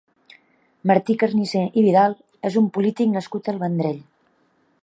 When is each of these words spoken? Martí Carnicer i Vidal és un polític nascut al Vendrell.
Martí 0.91 1.15
Carnicer 1.25 1.67
i 1.81 1.85
Vidal 1.89 2.17
és 2.51 2.59
un 2.63 2.73
polític 2.79 3.15
nascut 3.19 3.55
al 3.55 3.65
Vendrell. 3.67 4.05